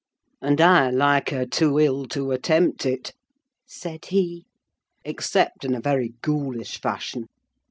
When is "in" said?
5.63-5.75